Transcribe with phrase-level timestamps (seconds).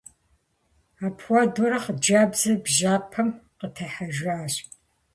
[1.05, 4.53] Апхуэдэурэ хъыджэбзыр бжьэпэм къытехьэжащ.